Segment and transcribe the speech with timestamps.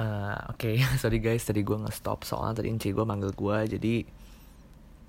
[0.00, 3.94] Eh, Oke, sorry guys, tadi gue nge-stop soalnya tadi Inci gue manggil gue, jadi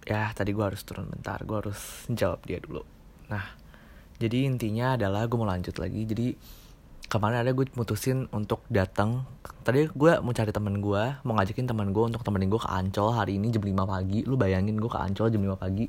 [0.03, 1.79] ya tadi gue harus turun bentar, gue harus
[2.11, 2.83] jawab dia dulu.
[3.31, 3.55] Nah,
[4.19, 6.03] jadi intinya adalah gue mau lanjut lagi.
[6.03, 6.27] Jadi
[7.07, 9.23] kemarin ada gue mutusin untuk datang.
[9.63, 13.15] Tadi gue mau cari temen gue, mau ngajakin temen gue untuk temenin gue ke Ancol
[13.15, 14.19] hari ini jam 5 pagi.
[14.27, 15.87] Lu bayangin gue ke Ancol jam 5 pagi,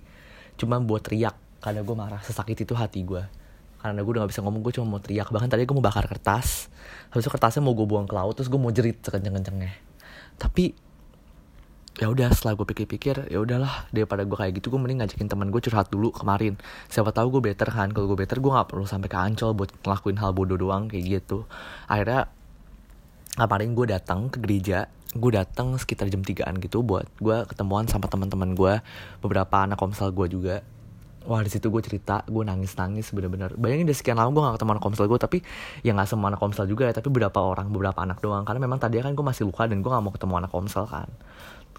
[0.55, 3.42] cuma buat teriak karena gue marah sesakit itu hati gue
[3.83, 5.29] karena gue udah gak bisa ngomong gue cuma mau teriak.
[5.35, 6.71] Bahkan tadi gue mau bakar kertas.
[7.11, 9.75] Habis itu kertasnya mau gue buang ke laut terus gue mau jerit sekenceng-kencengnya.
[10.39, 10.73] Tapi
[11.99, 15.51] ya udah setelah gue pikir-pikir ya udahlah daripada gue kayak gitu gue mending ngajakin teman
[15.51, 16.55] gue curhat dulu kemarin.
[16.87, 17.91] Siapa tahu gue better kan.
[17.91, 21.21] Kalau gue better gue nggak perlu sampai ke ancol buat ngelakuin hal bodoh doang kayak
[21.21, 21.45] gitu.
[21.91, 22.31] Akhirnya
[23.35, 28.09] kemarin gue datang ke gereja gue datang sekitar jam 3an gitu buat gue ketemuan sama
[28.09, 28.81] teman-teman gue
[29.21, 30.65] beberapa anak komsel gue juga
[31.27, 33.55] wah di situ gue cerita gue nangis nangis bener-bener.
[33.59, 35.39] Bayangin udah sekian lama gue gak ketemu anak komsel gue tapi
[35.87, 38.43] ya gak semua anak komsel juga ya tapi beberapa orang beberapa anak doang.
[38.43, 41.09] Karena memang tadi kan gue masih luka dan gue gak mau ketemu anak komsel kan.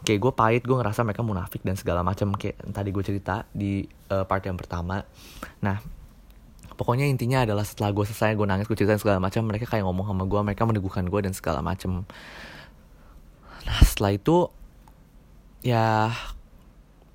[0.04, 3.84] Kayak gue pahit gue ngerasa mereka munafik dan segala macam kayak tadi gue cerita di
[4.12, 5.04] uh, part yang pertama.
[5.64, 6.04] Nah
[6.74, 10.10] pokoknya intinya adalah setelah gue selesai gue nangis gue cerita segala macam mereka kayak ngomong
[10.10, 12.04] sama gue mereka meneguhkan gue dan segala macam
[13.64, 14.50] nah setelah itu
[15.64, 16.12] ya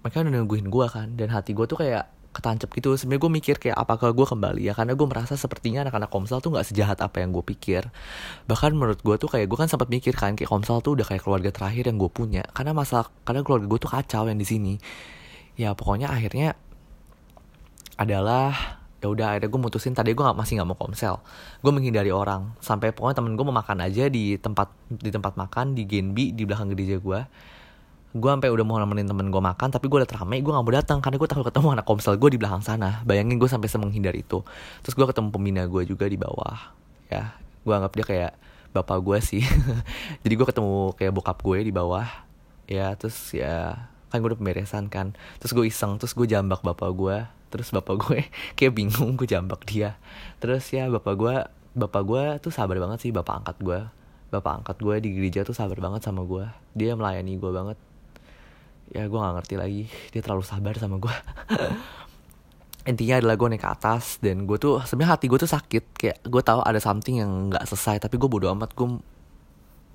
[0.01, 2.95] mereka udah nungguin gue kan dan hati gue tuh kayak ketancap gitu.
[2.95, 4.73] Sebenarnya gue mikir kayak apakah gue kembali ya?
[4.77, 7.89] Karena gue merasa sepertinya anak-anak komsel tuh nggak sejahat apa yang gue pikir.
[8.47, 11.23] Bahkan menurut gue tuh kayak gue kan sempat mikir kan kayak komsel tuh udah kayak
[11.25, 12.45] keluarga terakhir yang gue punya.
[12.53, 14.75] Karena masalah karena keluarga gue tuh kacau yang di sini.
[15.59, 16.55] Ya pokoknya akhirnya
[17.99, 21.19] adalah ya udah akhirnya gue mutusin tadi gue gak, masih nggak mau komsel.
[21.65, 22.55] Gue menghindari orang.
[22.63, 26.43] Sampai pokoknya temen gue mau makan aja di tempat di tempat makan di Genbi di
[26.47, 27.21] belakang gereja gue
[28.09, 30.73] gue sampai udah mau nemenin temen gue makan tapi gue udah rame gue gak mau
[30.73, 33.05] datang karena gue takut ketemu anak komsel gue di belakang sana.
[33.05, 34.41] Bayangin gue sampai semenghindar itu.
[34.81, 36.73] Terus gue ketemu pembina gue juga di bawah
[37.13, 37.37] ya.
[37.69, 38.33] Gue anggap dia kayak
[38.73, 39.45] bapak gue sih.
[40.25, 42.09] Jadi gue ketemu kayak bokap gue di bawah
[42.65, 42.97] ya.
[42.97, 43.77] Terus ya
[44.09, 45.13] kan gue udah pemberesan kan.
[45.45, 47.19] Terus gue iseng terus gue jambak bapak gue
[47.49, 50.01] terus bapak gue kayak bingung gue jambak dia.
[50.41, 51.35] Terus ya bapak gue
[51.77, 53.81] bapak gue tuh sabar banget sih bapak angkat gue
[54.29, 56.45] bapak angkat gue di gereja tuh sabar banget sama gue
[56.77, 57.79] dia melayani gue banget
[58.93, 59.85] ya gue gak ngerti lagi.
[60.11, 61.15] Dia terlalu sabar sama gue
[62.89, 65.85] intinya adalah gue naik ke atas dan gue tuh sebenarnya hati gue tuh sakit.
[65.93, 68.89] Kayak gue tahu ada something yang nggak selesai tapi gue bodo amat gue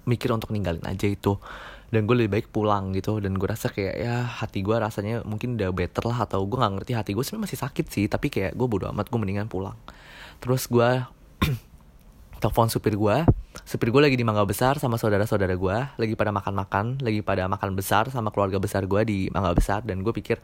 [0.06, 1.42] mikir untuk ninggalin aja itu.
[1.90, 3.18] Dan gue lebih baik pulang gitu.
[3.18, 6.74] Dan gue rasa kayak ya hati gue rasanya mungkin udah better lah atau gue nggak
[6.82, 8.06] ngerti hati gue sebenarnya masih sakit sih.
[8.06, 9.78] Tapi kayak gue bodo amat gue mendingan pulang.
[10.38, 11.02] Terus gue
[12.42, 13.18] telepon supir gue
[13.64, 17.80] supir gue lagi di Mangga Besar sama saudara-saudara gue lagi pada makan-makan lagi pada makan
[17.80, 20.44] besar sama keluarga besar gue di Mangga Besar dan gue pikir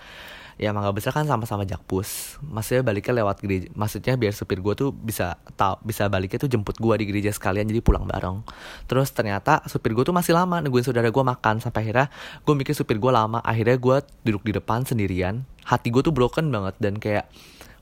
[0.59, 4.91] ya Mangga Besar kan sama-sama jakpus maksudnya baliknya lewat gereja maksudnya biar supir gue tuh
[4.95, 8.43] bisa tau bisa baliknya tuh jemput gue di gereja sekalian jadi pulang bareng.
[8.87, 12.07] Terus ternyata supir gue tuh masih lama nungguin saudara gue makan sampai akhirnya
[12.43, 15.43] gue mikir supir gue lama akhirnya gue duduk di depan sendirian.
[15.67, 17.27] Hati gue tuh broken banget dan kayak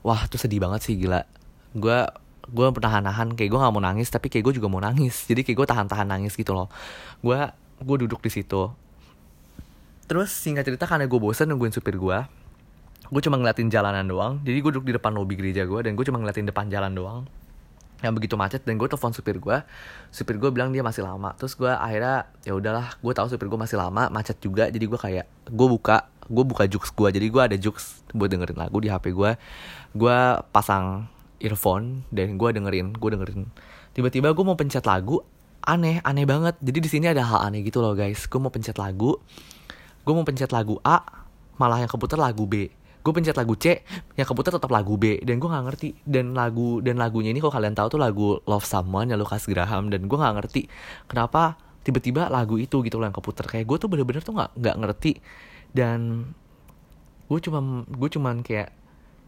[0.02, 1.26] wah tuh sedih banget sih gila.
[1.74, 2.06] Gue
[2.48, 5.28] gue pernah nahan kayak gue nggak mau nangis tapi kayak gue juga mau nangis.
[5.30, 6.68] Jadi kayak gue tahan-tahan nangis gitu loh.
[7.20, 7.38] Gue
[7.80, 8.72] gue duduk di situ.
[10.08, 12.18] Terus singkat cerita karena gue bosen nungguin supir gue
[13.08, 14.40] gue cuma ngeliatin jalanan doang.
[14.44, 17.22] Jadi gue duduk di depan lobi gereja gue dan gue cuma ngeliatin depan jalan doang.
[17.98, 19.58] Yang begitu macet dan gue telepon supir gue
[20.12, 21.32] supir gue bilang dia masih lama.
[21.40, 24.68] Terus gue akhirnya ya udahlah gue tahu supir gue masih lama macet juga.
[24.68, 28.60] Jadi gue kayak gue buka gue buka jux gue jadi gue ada jux buat dengerin
[28.60, 29.30] lagu di hp gue
[29.96, 30.18] gue
[30.52, 33.50] pasang earphone dan gue dengerin gue dengerin.
[33.94, 35.22] Tiba-tiba gue mau pencet lagu
[35.64, 36.54] aneh aneh banget.
[36.62, 38.26] Jadi di sini ada hal aneh gitu loh guys.
[38.26, 39.18] Gue mau pencet lagu
[40.08, 41.04] gue mau pencet lagu A
[41.60, 42.72] malah yang keputar lagu B.
[43.04, 43.84] Gue pencet lagu C
[44.16, 45.20] yang keputar tetap lagu B.
[45.20, 48.64] Dan gue nggak ngerti dan lagu dan lagunya ini kalau kalian tahu tuh lagu Love
[48.64, 49.92] Someone ya Lucas Graham.
[49.92, 50.64] Dan gue nggak ngerti
[51.12, 53.44] kenapa tiba-tiba lagu itu gitu loh yang keputar.
[53.44, 55.12] Kayak gue tuh bener-bener tuh nggak nggak ngerti.
[55.76, 56.32] Dan
[57.28, 58.72] gue cuma gue cuman kayak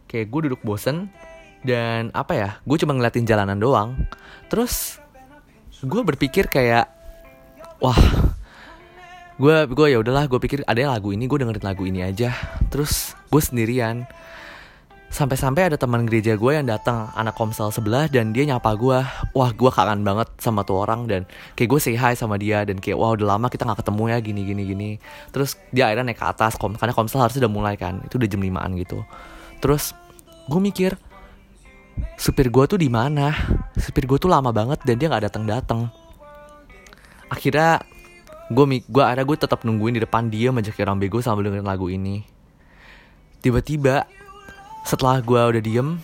[0.08, 1.12] kayak gue duduk bosen
[1.60, 3.96] dan apa ya gue cuma ngeliatin jalanan doang.
[4.48, 4.96] Terus
[5.80, 6.88] gue berpikir kayak
[7.80, 7.96] wah
[9.40, 12.32] gue gue ya udahlah gue pikir ada lagu ini gue dengerin lagu ini aja.
[12.72, 14.04] Terus gue sendirian.
[15.10, 19.02] Sampai-sampai ada teman gereja gue yang datang anak komsel sebelah dan dia nyapa gue
[19.34, 21.26] wah gue kangen banget sama tuh orang dan
[21.58, 24.18] kayak gue say hi sama dia dan kayak wah udah lama kita nggak ketemu ya
[24.22, 24.90] gini gini gini.
[25.34, 28.28] Terus dia akhirnya naik ke atas kom karena komsel harusnya udah mulai kan itu udah
[28.30, 29.02] jam limaan gitu.
[29.58, 29.98] Terus
[30.46, 30.94] gue mikir
[32.20, 33.32] supir gue tuh di mana?
[33.78, 35.80] Supir gue tuh lama banget dan dia nggak datang datang
[37.30, 37.78] akhirnya
[38.50, 41.86] gue gue ada gue tetap nungguin di depan dia majak orang bego sambil dengerin lagu
[41.86, 42.26] ini.
[43.40, 44.04] Tiba-tiba
[44.82, 46.02] setelah gue udah diem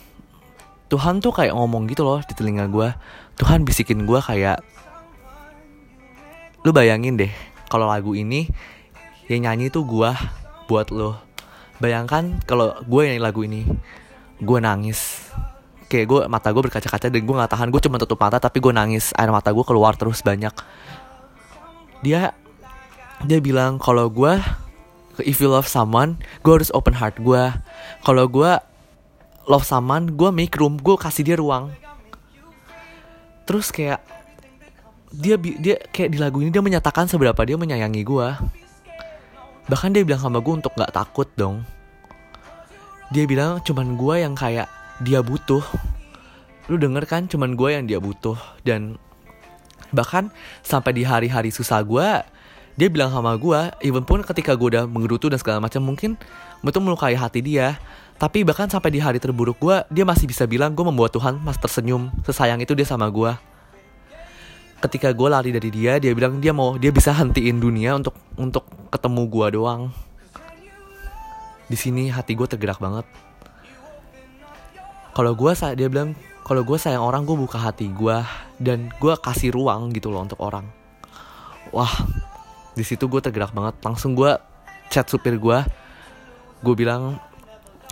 [0.86, 2.94] Tuhan tuh kayak ngomong gitu loh di telinga gue
[3.42, 4.62] Tuhan bisikin gue kayak
[6.62, 7.32] lu bayangin deh
[7.66, 8.46] kalau lagu ini
[9.26, 10.10] yang nyanyi tuh gue
[10.70, 11.18] buat lo.
[11.82, 13.66] Bayangkan kalau gue nyanyi lagu ini
[14.38, 15.26] gue nangis
[15.86, 17.68] kayak gue mata gue berkaca-kaca dan gue nggak tahan.
[17.70, 19.14] Gue cuma tutup mata tapi gue nangis.
[19.14, 20.52] Air mata gue keluar terus banyak.
[22.02, 22.34] Dia
[23.24, 24.36] dia bilang kalau gue
[25.24, 27.48] if you love someone gue harus open heart gue
[28.04, 28.52] kalau gue
[29.48, 31.72] love someone gue make room gue kasih dia ruang.
[33.46, 34.02] Terus kayak
[35.14, 38.28] dia dia kayak di lagu ini dia menyatakan seberapa dia menyayangi gue
[39.66, 41.62] bahkan dia bilang sama gue untuk nggak takut dong.
[43.14, 44.66] Dia bilang cuman gue yang kayak
[45.00, 45.62] dia butuh.
[46.66, 48.36] Lu denger kan cuman gue yang dia butuh.
[48.62, 48.96] Dan
[49.94, 50.32] bahkan
[50.64, 52.08] sampai di hari-hari susah gue
[52.76, 56.20] dia bilang sama gue even pun ketika gue udah menggerutu dan segala macam mungkin
[56.60, 57.80] itu melukai hati dia.
[58.16, 61.60] Tapi bahkan sampai di hari terburuk gue dia masih bisa bilang gue membuat Tuhan mas
[61.60, 63.32] tersenyum sesayang itu dia sama gue
[64.76, 68.64] ketika gue lari dari dia dia bilang dia mau dia bisa hentiin dunia untuk untuk
[68.92, 69.82] ketemu gue doang.
[71.66, 73.04] Di sini hati gue tergerak banget
[75.16, 76.12] kalau gue dia bilang
[76.44, 78.20] kalau gue sayang orang gue buka hati gue
[78.60, 80.68] dan gue kasih ruang gitu loh untuk orang.
[81.72, 81.88] Wah
[82.76, 83.80] di situ gue tergerak banget.
[83.80, 84.36] Langsung gue
[84.92, 85.58] chat supir gue
[86.60, 87.16] gue bilang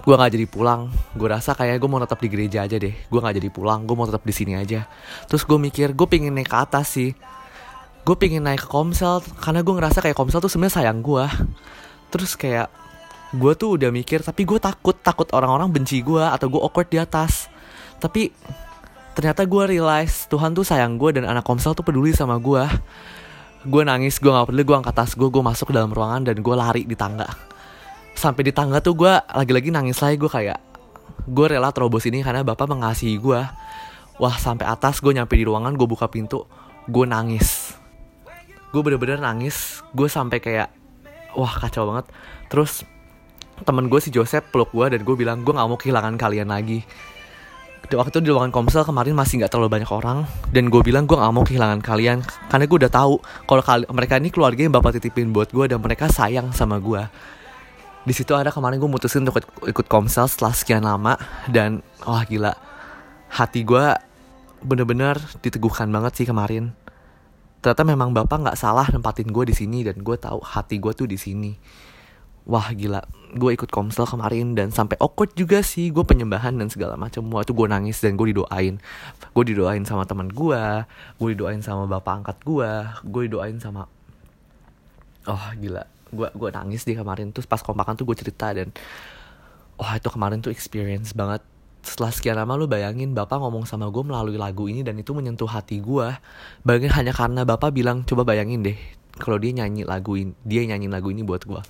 [0.05, 0.93] gue nggak jadi pulang.
[1.17, 2.93] Gue rasa kayak gue mau tetap di gereja aja deh.
[2.93, 4.85] Gue nggak jadi pulang gue mau tetap di sini aja.
[5.25, 7.17] Terus gue mikir gue pingin naik ke atas sih.
[8.05, 11.25] Gue pingin naik ke komsel karena gue ngerasa kayak komsel tuh sebenarnya sayang gue
[12.12, 12.71] terus kayak
[13.35, 17.03] gue tuh udah mikir tapi gue takut takut orang-orang benci gue atau gue awkward di
[17.03, 17.51] atas.
[17.99, 18.31] Tapi
[19.15, 22.67] ternyata gue realize Tuhan tuh sayang gue dan anak komsel tuh peduli sama gue
[23.65, 26.37] gue nangis gue nggak peduli gue angkat tas gue gue masuk ke dalam ruangan dan
[26.39, 27.27] gue lari di tangga.
[28.15, 30.61] Sampai di tangga tuh gue lagi-lagi nangis lagi gue kayak
[31.25, 33.41] gue rela terobos ini karena bapak mengasihi gue
[34.21, 36.47] wah sampai atas gue nyampe di ruangan gue buka pintu
[36.87, 37.73] gue nangis.
[38.71, 40.69] Gue bener-bener nangis gue sampai kayak
[41.33, 42.07] wah kacau banget.
[42.53, 42.85] Terus
[43.62, 46.83] temen gue si Joseph peluk gue dan gue bilang gue nggak mau kehilangan kalian lagi.
[47.85, 51.15] Waktu itu di ruangan komsel kemarin masih nggak terlalu banyak orang dan gue bilang gue
[51.15, 52.19] nggak mau kehilangan kalian.
[52.51, 53.62] Karena gue udah tahu kalau
[53.95, 57.05] mereka ini keluarga yang bapak titipin buat gue dan mereka sayang sama gue.
[58.05, 61.15] Di situ ada kemarin gue mutusin untuk ikut komsel setelah sekian lama
[61.47, 62.57] dan wah gila.
[63.31, 63.87] Hati gue
[64.65, 66.75] bener-bener diteguhkan banget sih kemarin.
[67.61, 71.09] Ternyata memang bapak nggak salah nempatin gue di sini dan gue tahu hati gue tuh
[71.09, 71.53] di sini
[72.44, 73.02] wah gila.
[73.35, 75.91] Gue ikut komsel kemarin dan sampai awkward juga sih.
[75.91, 77.26] Gue penyembahan dan segala macam.
[77.35, 78.79] Waktu gue nangis dan gue didoain.
[79.35, 80.62] Gue didoain sama teman gue
[81.19, 82.70] gue didoain sama bapak angkat gue
[83.11, 83.91] gue didoain sama
[85.26, 85.85] oh gila.
[86.14, 87.35] Gue gue nangis di kemarin.
[87.35, 88.70] Terus pas kompakan tuh gue cerita dan
[89.75, 91.43] wah oh, itu kemarin tuh experience banget.
[91.85, 95.44] Setelah sekian lama lu bayangin bapak ngomong sama gue melalui lagu ini dan itu menyentuh
[95.44, 96.17] hati gue
[96.64, 98.79] bayangin hanya karena bapak bilang coba bayangin deh
[99.20, 101.62] kalau dia nyanyi lagu ini dia nyanyi lagu ini buat gue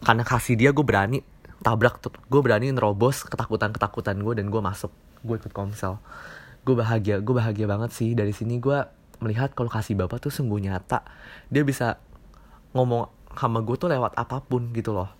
[0.00, 1.20] karena kasih dia gue berani
[1.60, 2.12] tabrak tuh.
[2.32, 4.92] Gue berani nerobos ketakutan ketakutan gue dan gue masuk.
[5.20, 6.00] Gue ikut komsel.
[6.64, 8.16] Gue bahagia gue bahagia banget sih.
[8.16, 8.80] Dari sini gue
[9.20, 11.04] melihat kalau kasih bapak tuh sungguh nyata.
[11.52, 12.00] Dia bisa
[12.72, 15.12] ngomong sama gue tuh lewat apa pun gitu loh.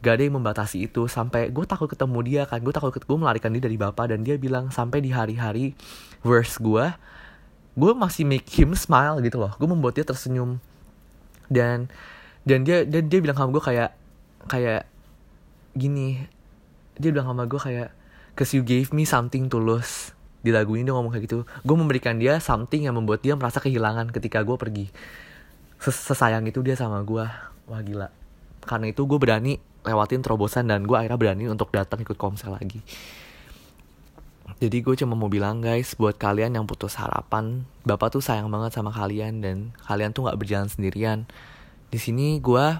[0.00, 1.08] Gak ada yang membatasi itu.
[1.08, 2.60] Sampai gue takut ketemu dia kan.
[2.60, 5.72] Gue takut gue melarikan dia dari bapak dan dia bilang sampai di hari-hari
[6.20, 6.92] verse gue
[7.70, 9.56] gue masih make him smile gitu loh.
[9.56, 10.60] Gue membuat dia tersenyum.
[11.48, 11.88] Dan
[12.44, 13.99] dan dia dan dia bilang sama gue kayak
[14.48, 14.88] kayak
[15.76, 16.26] gini
[17.00, 17.90] dia bilang sama gue kayak
[18.36, 20.12] cause you gave me something to lose.
[20.40, 21.38] Di lagu ini dia ngomong kayak gitu.
[21.64, 24.86] Gue memberikan dia something yang membuat dia merasa kehilangan ketika gue pergi.
[25.80, 27.24] Sesayang itu dia sama gue
[27.68, 28.08] wah gila.
[28.64, 32.80] Karena itu gue berani lewatin terobosan dan gue akhirnya berani untuk datang ikut komsel lagi.
[34.60, 38.76] Jadi gue cuma mau bilang guys buat kalian yang putus harapan bapak tuh sayang banget
[38.76, 41.24] sama kalian dan kalian tuh nggak berjalan sendirian.
[41.88, 42.76] Di sini gue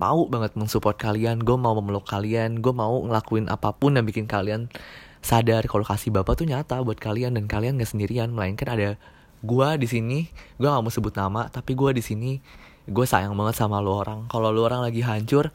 [0.00, 4.24] mau banget mensupport kalian gue mau memeluk kalian gue mau ngelakuin apa pun yang bikin
[4.24, 4.72] kalian
[5.20, 8.96] sadar kalau kasih bapak tuh nyata buat kalian dan kalian gak sendirian melainkan ada
[9.44, 10.18] gue di sini.
[10.56, 12.40] Gue gak mau sebut nama tapi gue di sini.
[12.88, 14.26] Gue sayang banget sama lo orang.
[14.32, 15.52] Kalau lo orang lagi hancur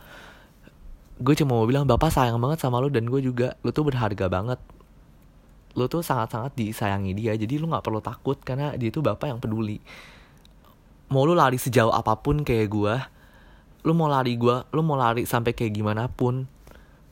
[1.15, 3.57] gue cuma mau bilang bapak sayang banget sama lo dan gue juga.
[3.65, 4.61] Lo tuh berharga banget.
[5.73, 9.39] Lo tuh sangat-sangat disayangi dia jadi lo nggak perlu takut karena dia tuh bapak yang
[9.41, 9.81] peduli.
[11.09, 12.95] Mau lo lari sejauh apa pun kayak gue
[13.85, 16.49] lo mau lari gue lo mau lari sampai kayak gimana pun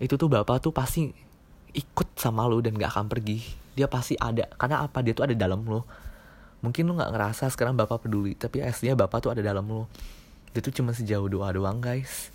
[0.02, 1.14] itu tuh bapak tuh pasti
[1.74, 3.42] ikut sama lo dan gak akan pergi.
[3.74, 5.02] Dia pasti ada karena apa?
[5.02, 5.86] Dia tuh ada dalam lo
[6.64, 9.84] mungkin lu nggak ngerasa sekarang bapak peduli tapi aslinya bapak tuh ada dalam lu.
[10.56, 12.32] Itu cuma sejauh doa doang guys.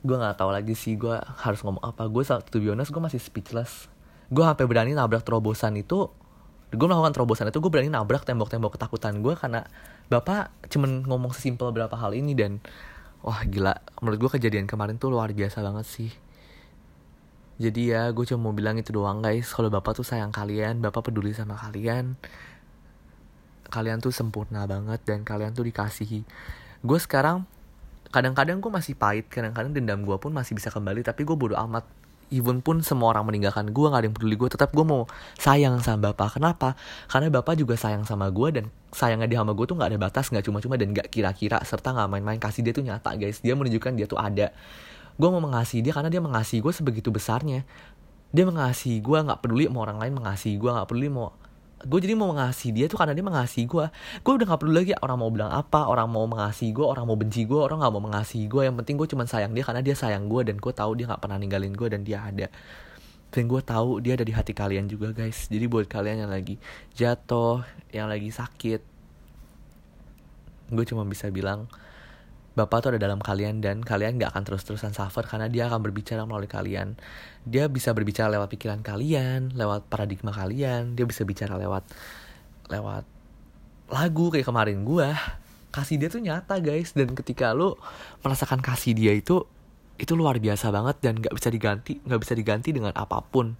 [0.00, 2.08] Gue nggak tahu lagi sih gue harus ngomong apa.
[2.08, 3.92] Gue saat be honest gue masih speechless.
[4.32, 6.08] Gue sampai berani nabrak terobosan itu
[6.72, 9.68] gue melakukan terobosan itu gue berani nabrak tembok-tembok ketakutan gue karena
[10.08, 12.64] bapak cuman ngomong sesimpel berapa hal ini dan
[13.20, 13.76] wah gila.
[14.00, 16.10] Menurut gue kejadian kemarin tuh luar biasa banget sih.
[17.60, 19.52] Jadi ya gue cuma mau bilang itu doang guys.
[19.52, 22.16] Kalau bapak tuh sayang kalian bapak peduli sama kalian.
[23.68, 26.24] Kalian tuh sempurna banget dan kalian tuh dikasihi.
[26.82, 27.46] Gue sekarang
[28.12, 31.88] kadang-kadang gue masih pahit kadang-kadang dendam gue pun masih bisa kembali tapi gue bodo amat
[32.32, 35.04] even pun semua orang meninggalkan gue gak ada yang peduli gue tetap gue mau
[35.36, 36.40] sayang sama bapak.
[36.40, 36.74] Kenapa?
[37.06, 40.32] Karena bapak juga sayang sama gue dan sayangnya dia sama gue tuh gak ada batas
[40.32, 42.40] gak cuma-cuma dan gak kira-kira serta gak main-main.
[42.40, 43.44] Kasih dia tuh nyata guys.
[43.44, 44.50] Dia menunjukkan dia tuh ada.
[45.20, 47.68] Gue mau mengasihi dia karena dia mengasihi gue sebegitu besarnya.
[48.32, 51.36] Dia mengasihi gue gak peduli mau orang lain mengasihi gue gak peduli mau
[51.82, 53.86] gue jadi mau mengasihi dia tuh karena dia mengasihi gue
[54.22, 57.18] gue udah gak perlu lagi orang mau bilang apa orang mau mengasihi gue orang mau
[57.18, 59.94] benci gue orang gak mau mengasihi gue yang penting gue cuma sayang dia karena dia
[59.98, 62.48] sayang gue dan gue tahu dia gak pernah ninggalin gue dan dia ada.
[63.32, 65.48] Dan gue tahu dia ada di hati kalian juga guys.
[65.48, 66.60] Jadi buat kalian yang lagi
[66.92, 68.92] jatuh yang lagi sakit
[70.72, 71.68] gue cuma bisa bilang
[72.52, 76.28] Bapak tuh ada dalam kalian dan kalian gak akan terus-terusan suffer karena dia akan berbicara
[76.28, 77.00] melalui kalian.
[77.48, 81.88] Dia bisa berbicara lewat pikiran kalian, lewat paradigma kalian, dia bisa bicara lewat
[82.68, 83.08] lewat
[83.88, 85.08] lagu kayak kemarin gue.
[85.72, 87.80] Kasih dia tuh nyata guys dan ketika lo
[88.20, 89.48] merasakan kasih dia itu
[89.96, 93.56] itu luar biasa banget dan gak bisa diganti, gak bisa diganti dengan apa pun.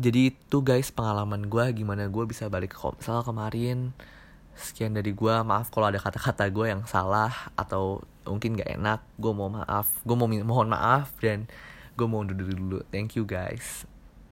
[0.00, 3.92] Jadi itu guys pengalaman gue gimana gue bisa balik ke misalnya kemarin
[4.56, 9.00] sekian dari gue maaf kalau ada kata-kata gue yang salah atau mungkin gak enak.
[9.18, 9.90] Gue mau maaf.
[10.06, 11.50] Gue mau mohon maaf dan
[11.98, 12.80] gue mau undur dulu.
[12.94, 13.89] Thank you guys